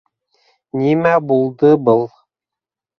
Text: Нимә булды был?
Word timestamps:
Нимә 0.79 1.13
булды 1.29 1.73
был? 1.91 2.05